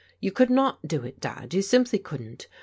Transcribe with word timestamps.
You 0.19 0.31
could 0.31 0.49
not 0.49 0.87
do 0.87 1.03
it. 1.03 1.19
Dad, 1.19 1.53
you 1.53 1.61
simply 1.61 1.99
couldn't. 1.99 2.47